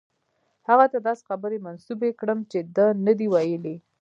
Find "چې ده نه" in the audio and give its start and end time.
2.51-3.13